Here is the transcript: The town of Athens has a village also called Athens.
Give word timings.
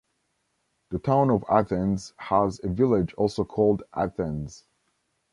The 0.89 0.97
town 0.97 1.29
of 1.29 1.45
Athens 1.47 2.13
has 2.17 2.59
a 2.63 2.69
village 2.69 3.13
also 3.13 3.43
called 3.45 3.83
Athens. 3.93 4.65